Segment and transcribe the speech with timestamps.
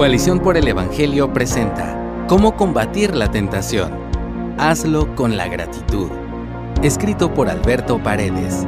[0.00, 3.92] Coalición por el Evangelio presenta Cómo combatir la tentación.
[4.56, 6.08] Hazlo con la gratitud.
[6.82, 8.66] Escrito por Alberto Paredes.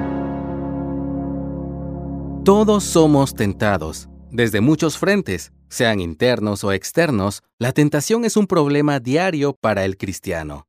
[2.44, 9.00] Todos somos tentados, desde muchos frentes, sean internos o externos, la tentación es un problema
[9.00, 10.66] diario para el cristiano.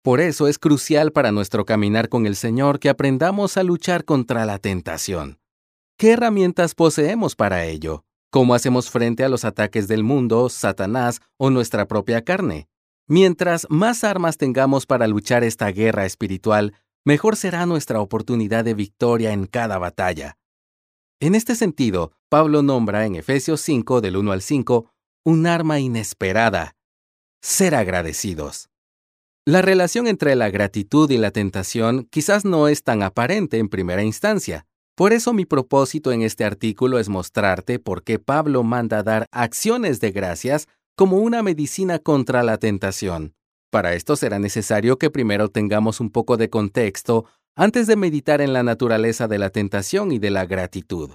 [0.00, 4.46] Por eso es crucial para nuestro caminar con el Señor que aprendamos a luchar contra
[4.46, 5.40] la tentación.
[5.98, 8.04] ¿Qué herramientas poseemos para ello?
[8.34, 12.66] ¿Cómo hacemos frente a los ataques del mundo, Satanás o nuestra propia carne?
[13.06, 16.74] Mientras más armas tengamos para luchar esta guerra espiritual,
[17.04, 20.36] mejor será nuestra oportunidad de victoria en cada batalla.
[21.20, 24.90] En este sentido, Pablo nombra en Efesios 5 del 1 al 5
[25.24, 26.74] un arma inesperada,
[27.40, 28.68] ser agradecidos.
[29.46, 34.02] La relación entre la gratitud y la tentación quizás no es tan aparente en primera
[34.02, 39.26] instancia, por eso mi propósito en este artículo es mostrarte por qué Pablo manda dar
[39.32, 43.34] acciones de gracias como una medicina contra la tentación.
[43.70, 47.24] Para esto será necesario que primero tengamos un poco de contexto
[47.56, 51.10] antes de meditar en la naturaleza de la tentación y de la gratitud.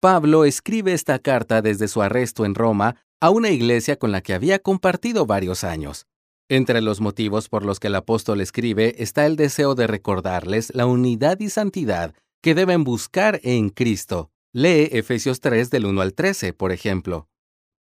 [0.00, 4.34] Pablo escribe esta carta desde su arresto en Roma a una iglesia con la que
[4.34, 6.06] había compartido varios años.
[6.48, 10.86] Entre los motivos por los que el apóstol escribe está el deseo de recordarles la
[10.86, 14.30] unidad y santidad que deben buscar en Cristo.
[14.52, 17.28] Lee Efesios 3 del 1 al 13, por ejemplo.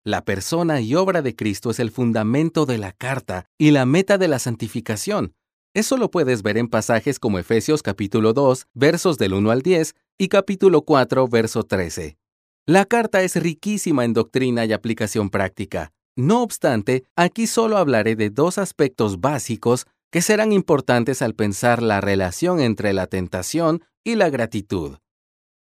[0.04, 4.18] La persona y obra de Cristo es el fundamento de la carta y la meta
[4.18, 5.34] de la santificación.
[5.74, 9.94] Eso lo puedes ver en pasajes como Efesios capítulo 2, versos del 1 al 10
[10.18, 12.18] y capítulo 4, verso 13.
[12.66, 15.92] La carta es riquísima en doctrina y aplicación práctica.
[16.16, 22.00] No obstante, aquí solo hablaré de dos aspectos básicos que serán importantes al pensar la
[22.00, 24.96] relación entre la tentación y la gratitud.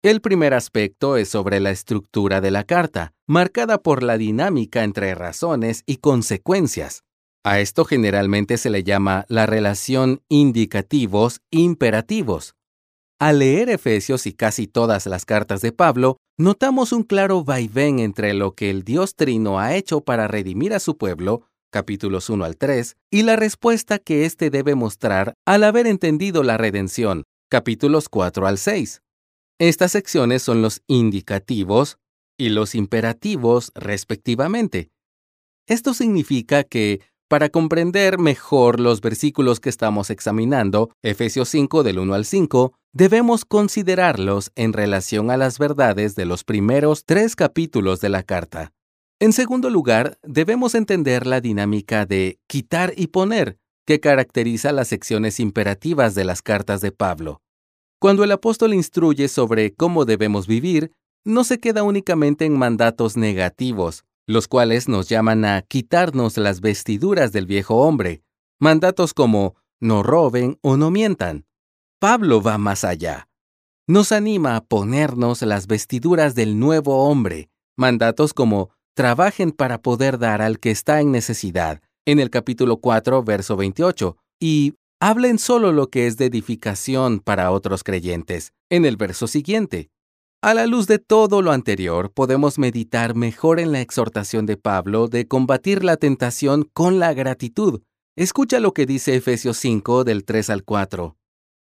[0.02, 5.14] El primer aspecto es sobre la estructura de la carta, marcada por la dinámica entre
[5.14, 7.02] razones y consecuencias.
[7.44, 12.54] A esto generalmente se le llama la relación indicativos-imperativos.
[13.18, 18.32] Al leer Efesios y casi todas las cartas de Pablo, notamos un claro vaivén entre
[18.32, 22.56] lo que el Dios Trino ha hecho para redimir a su pueblo, capítulos 1 al
[22.56, 28.46] 3, y la respuesta que éste debe mostrar al haber entendido la redención, capítulos 4
[28.46, 29.02] al 6.
[29.58, 31.98] Estas secciones son los indicativos
[32.38, 34.90] y los imperativos respectivamente.
[35.66, 42.14] Esto significa que, para comprender mejor los versículos que estamos examinando, Efesios 5 del 1
[42.14, 48.08] al 5, debemos considerarlos en relación a las verdades de los primeros tres capítulos de
[48.08, 48.72] la carta.
[49.20, 55.40] En segundo lugar, debemos entender la dinámica de quitar y poner, que caracteriza las secciones
[55.40, 57.42] imperativas de las cartas de Pablo.
[57.98, 60.92] Cuando el apóstol instruye sobre cómo debemos vivir,
[61.24, 67.32] no se queda únicamente en mandatos negativos, los cuales nos llaman a quitarnos las vestiduras
[67.32, 68.22] del viejo hombre,
[68.58, 71.46] mandatos como no roben o no mientan.
[71.98, 73.28] Pablo va más allá.
[73.86, 80.42] Nos anima a ponernos las vestiduras del nuevo hombre, mandatos como trabajen para poder dar
[80.42, 85.88] al que está en necesidad, en el capítulo 4, verso 28, y hablen solo lo
[85.88, 89.90] que es de edificación para otros creyentes, en el verso siguiente.
[90.42, 95.08] A la luz de todo lo anterior, podemos meditar mejor en la exhortación de Pablo
[95.08, 97.82] de combatir la tentación con la gratitud.
[98.16, 101.16] Escucha lo que dice Efesios 5 del 3 al 4.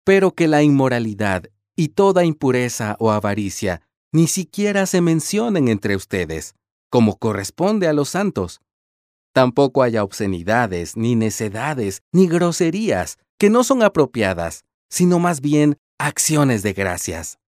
[0.04, 1.44] Pero que la inmoralidad
[1.74, 3.82] y toda impureza o avaricia
[4.12, 6.54] ni siquiera se mencionen entre ustedes,
[6.90, 8.60] como corresponde a los santos
[9.32, 16.62] Tampoco haya obscenidades, ni necedades, ni groserías, que no son apropiadas, sino más bien acciones
[16.62, 17.38] de gracias.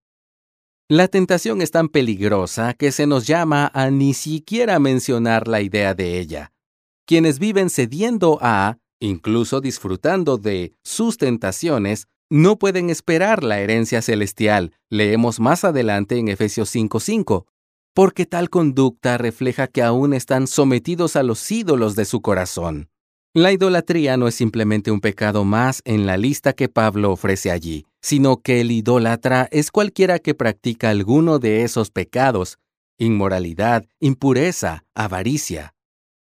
[0.88, 5.94] La tentación es tan peligrosa que se nos llama a ni siquiera mencionar la idea
[5.94, 6.52] de ella.
[7.06, 14.72] Quienes viven cediendo a, incluso disfrutando de, sus tentaciones, no pueden esperar la herencia celestial.
[14.90, 17.46] Leemos más adelante en Efesios 5:5
[17.94, 22.90] porque tal conducta refleja que aún están sometidos a los ídolos de su corazón.
[23.32, 27.86] La idolatría no es simplemente un pecado más en la lista que Pablo ofrece allí,
[28.02, 32.58] sino que el idólatra es cualquiera que practica alguno de esos pecados,
[32.98, 35.74] inmoralidad, impureza, avaricia.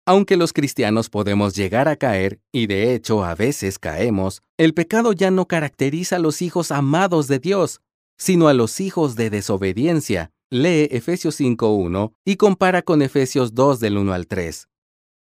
[0.06, 5.12] Aunque los cristianos podemos llegar a caer, y de hecho a veces caemos, el pecado
[5.12, 7.80] ya no caracteriza a los hijos amados de Dios,
[8.18, 13.96] sino a los hijos de desobediencia, Lee Efesios 5.1 y compara con Efesios 2 del
[13.98, 14.66] 1 al 3.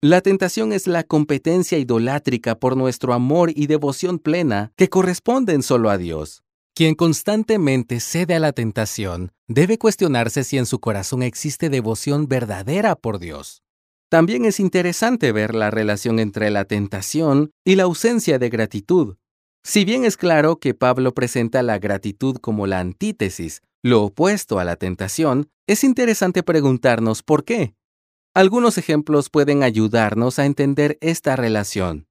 [0.02, 5.90] La tentación es la competencia idolátrica por nuestro amor y devoción plena que corresponden solo
[5.90, 6.44] a Dios.
[6.76, 12.98] Quien constantemente cede a la tentación debe cuestionarse si en su corazón existe devoción verdadera
[12.98, 13.64] por Dios.
[14.10, 19.16] También es interesante ver la relación entre la tentación y la ausencia de gratitud.
[19.64, 24.64] Si bien es claro que Pablo presenta la gratitud como la antítesis, lo opuesto a
[24.64, 27.76] la tentación, es interesante preguntarnos por qué.
[28.34, 32.08] Algunos ejemplos pueden ayudarnos a entender esta relación.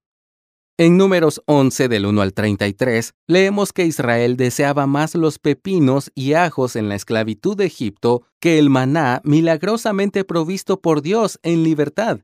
[0.78, 6.34] En números 11 del 1 al 33, leemos que Israel deseaba más los pepinos y
[6.34, 12.20] ajos en la esclavitud de Egipto que el maná milagrosamente provisto por Dios en libertad.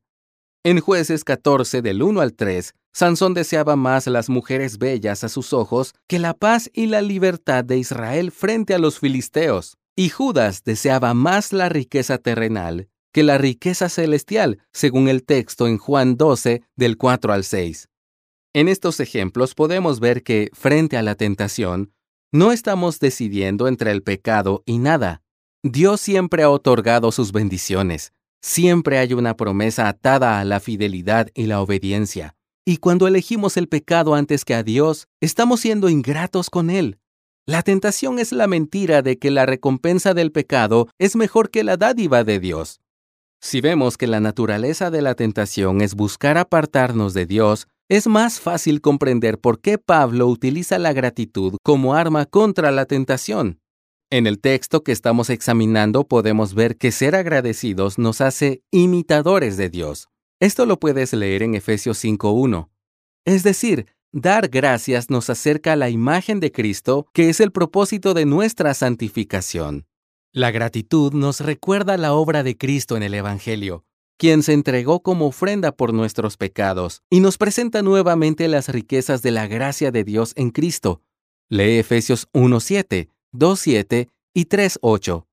[0.62, 5.52] En jueces 14 del 1 al 3, Sansón deseaba más las mujeres bellas a sus
[5.52, 9.76] ojos que la paz y la libertad de Israel frente a los filisteos.
[9.96, 15.78] Y Judas deseaba más la riqueza terrenal que la riqueza celestial, según el texto en
[15.78, 17.88] Juan 12 del 4 al 6.
[18.52, 21.93] En estos ejemplos podemos ver que, frente a la tentación,
[22.32, 25.22] no estamos decidiendo entre el pecado y nada.
[25.62, 28.12] Dios siempre ha otorgado sus bendiciones.
[28.40, 32.36] Siempre hay una promesa atada a la fidelidad y la obediencia.
[32.70, 37.00] Y cuando elegimos el pecado antes que a Dios, estamos siendo ingratos con Él.
[37.44, 41.76] La tentación es la mentira de que la recompensa del pecado es mejor que la
[41.76, 42.81] dádiva de Dios.
[43.40, 48.38] Si vemos que la naturaleza de la tentación es buscar apartarnos de Dios, es más
[48.38, 53.58] fácil comprender por qué Pablo utiliza la gratitud como arma contra la tentación.
[54.11, 59.70] En el texto que estamos examinando podemos ver que ser agradecidos nos hace imitadores de
[59.70, 60.09] Dios.
[60.40, 62.70] Esto lo puedes leer en Efesios 5.1.
[63.26, 68.14] Es decir, dar gracias nos acerca a la imagen de Cristo, que es el propósito
[68.14, 69.87] de nuestra santificación.
[70.32, 73.84] La gratitud nos recuerda la obra de Cristo en el Evangelio,
[74.16, 79.32] quien se entregó como ofrenda por nuestros pecados, y nos presenta nuevamente las riquezas de
[79.32, 81.02] la gracia de Dios en Cristo.
[81.50, 85.26] Lee Efesios 1.7, 2.7 y 3.8.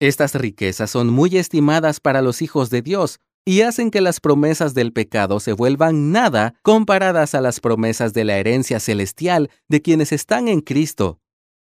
[0.00, 4.74] Estas riquezas son muy estimadas para los hijos de Dios y hacen que las promesas
[4.74, 10.12] del pecado se vuelvan nada comparadas a las promesas de la herencia celestial de quienes
[10.12, 11.18] están en Cristo.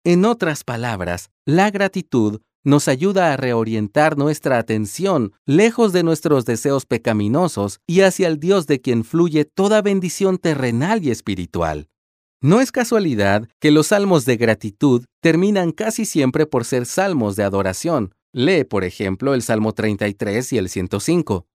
[0.03, 6.85] En otras palabras, la gratitud nos ayuda a reorientar nuestra atención lejos de nuestros deseos
[6.85, 11.87] pecaminosos y hacia el Dios de quien fluye toda bendición terrenal y espiritual.
[12.41, 17.43] No es casualidad que los salmos de gratitud terminan casi siempre por ser salmos de
[17.43, 18.13] adoración.
[18.31, 21.45] Lee, por ejemplo, el Salmo 33 y el 105.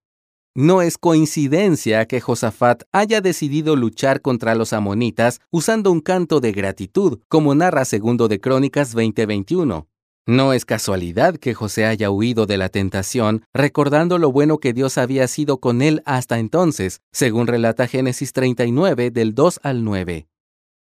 [0.57, 6.53] No es coincidencia que Josafat haya decidido luchar contra los amonitas usando un canto de
[6.53, 9.89] gratitud, como narra segundo de Crónicas 2021.
[10.25, 14.97] No es casualidad que José haya huido de la tentación, recordando lo bueno que Dios
[14.97, 20.25] había sido con él hasta entonces, según relata Génesis 39 del 2 al 9.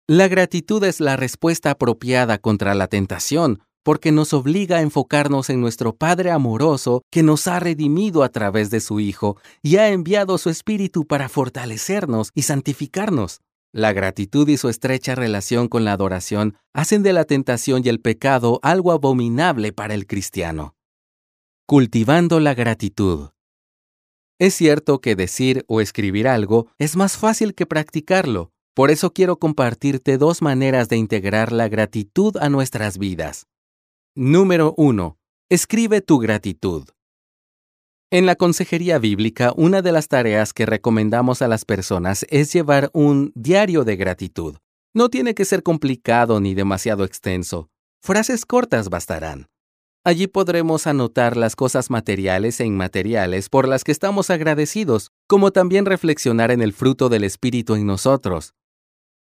[0.07, 5.61] La gratitud es la respuesta apropiada contra la tentación, porque nos obliga a enfocarnos en
[5.61, 10.37] nuestro Padre amoroso que nos ha redimido a través de su Hijo y ha enviado
[10.37, 13.41] su Espíritu para fortalecernos y santificarnos.
[13.71, 17.99] La gratitud y su estrecha relación con la adoración hacen de la tentación y el
[17.99, 20.75] pecado algo abominable para el cristiano.
[21.65, 23.29] Cultivando la gratitud.
[24.39, 29.37] Es cierto que decir o escribir algo es más fácil que practicarlo, por eso quiero
[29.37, 33.47] compartirte dos maneras de integrar la gratitud a nuestras vidas.
[34.15, 35.17] Número 1.
[35.49, 36.87] Escribe tu gratitud.
[38.11, 42.91] En la consejería bíblica, una de las tareas que recomendamos a las personas es llevar
[42.93, 44.57] un diario de gratitud.
[44.93, 47.71] No tiene que ser complicado ni demasiado extenso.
[48.03, 49.47] Frases cortas bastarán.
[50.03, 55.87] Allí podremos anotar las cosas materiales e inmateriales por las que estamos agradecidos, como también
[55.87, 58.53] reflexionar en el fruto del Espíritu en nosotros.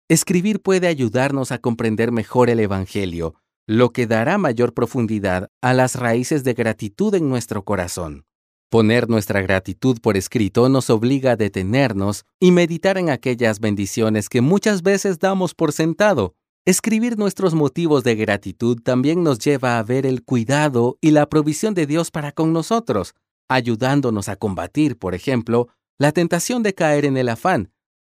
[0.08, 3.34] Escribir puede ayudarnos a comprender mejor el Evangelio,
[3.70, 8.24] lo que dará mayor profundidad a las raíces de gratitud en nuestro corazón.
[8.68, 14.40] Poner nuestra gratitud por escrito nos obliga a detenernos y meditar en aquellas bendiciones que
[14.40, 16.34] muchas veces damos por sentado.
[16.64, 21.72] Escribir nuestros motivos de gratitud también nos lleva a ver el cuidado y la provisión
[21.74, 23.14] de Dios para con nosotros,
[23.48, 27.70] ayudándonos a combatir, por ejemplo, la tentación de caer en el afán.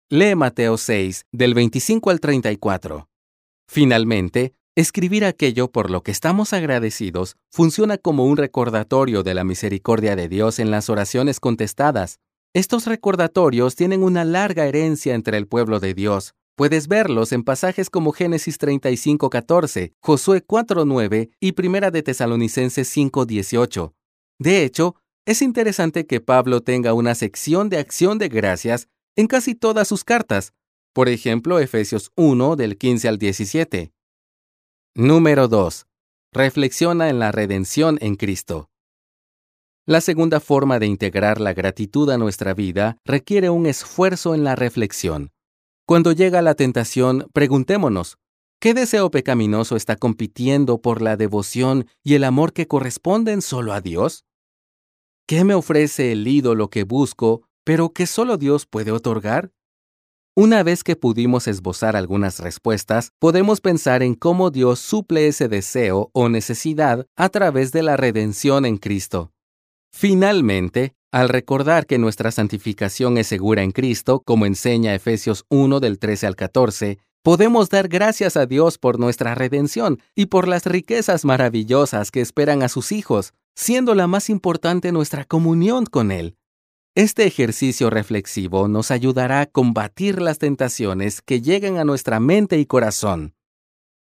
[0.10, 3.10] Lee Mateo 6, del 25 al 34.
[3.68, 10.16] Finalmente, Escribir aquello por lo que estamos agradecidos funciona como un recordatorio de la misericordia
[10.16, 12.22] de Dios en las oraciones contestadas.
[12.54, 16.34] Estos recordatorios tienen una larga herencia entre el pueblo de Dios.
[16.56, 23.92] Puedes verlos en pasajes como Génesis 35:14, Josué 4:9 y Primera de Tesalonicenses 5:18.
[24.40, 24.96] De hecho,
[25.26, 30.06] es interesante que Pablo tenga una sección de acción de gracias en casi todas sus
[30.06, 30.54] cartas.
[30.94, 33.92] Por ejemplo, Efesios 1 del 15 al 17.
[35.02, 35.88] Número 2.
[36.34, 38.70] Reflexiona en la redención en Cristo.
[39.86, 44.58] La segunda forma de integrar la gratitud a nuestra vida requiere un esfuerzo en la
[44.58, 45.32] reflexión.
[45.86, 48.18] Cuando llega la tentación, preguntémonos,
[48.60, 53.80] ¿qué deseo pecaminoso está compitiendo por la devoción y el amor que corresponden solo a
[53.80, 54.26] Dios?
[55.26, 59.54] ¿Qué me ofrece el ídolo que busco, pero que solo Dios puede otorgar?
[60.42, 66.12] Una vez que pudimos esbozar algunas respuestas, podemos pensar en cómo Dios suple ese deseo
[66.14, 69.34] o necesidad a través de la redención en Cristo.
[69.92, 76.00] Finalmente, al recordar que nuestra santificación es segura en Cristo, como enseña Efesios 1 del
[76.00, 81.26] 13 al 14, podemos dar gracias a Dios por nuestra redención y por las riquezas
[81.26, 86.39] maravillosas que esperan a sus hijos, siendo la más importante nuestra comunión con Él.
[87.00, 92.66] Este ejercicio reflexivo nos ayudará a combatir las tentaciones que llegan a nuestra mente y
[92.66, 93.36] corazón.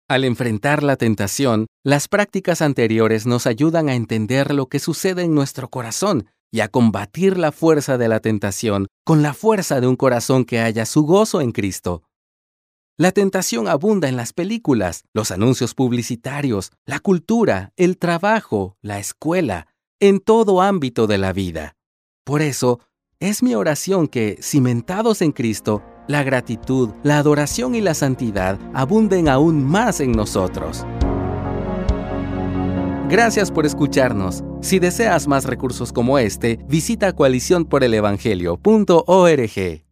[0.07, 5.35] Al enfrentar la tentación, las prácticas anteriores nos ayudan a entender lo que sucede en
[5.35, 9.97] nuestro corazón y a combatir la fuerza de la tentación con la fuerza de un
[9.97, 12.03] corazón que haya su gozo en Cristo.
[12.97, 19.67] La tentación abunda en las películas, los anuncios publicitarios, la cultura, el trabajo, la escuela,
[19.99, 21.76] en todo ámbito de la vida.
[22.27, 22.79] Por eso,
[23.21, 29.29] es mi oración que, cimentados en Cristo, la gratitud, la adoración y la santidad abunden
[29.29, 30.85] aún más en nosotros.
[33.07, 34.43] Gracias por escucharnos.
[34.59, 39.86] Si deseas más recursos como este, visita coaliciónporelevangelio.org.